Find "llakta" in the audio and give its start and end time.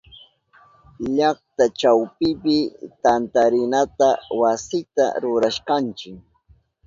1.17-1.63